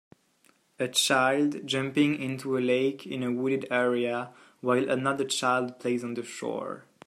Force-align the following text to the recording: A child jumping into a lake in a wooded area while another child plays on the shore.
A 0.79 0.87
child 0.87 1.63
jumping 1.67 2.19
into 2.19 2.57
a 2.57 2.57
lake 2.57 3.05
in 3.05 3.21
a 3.21 3.31
wooded 3.31 3.67
area 3.69 4.33
while 4.59 4.89
another 4.89 5.25
child 5.25 5.77
plays 5.79 6.03
on 6.03 6.15
the 6.15 6.23
shore. 6.23 6.85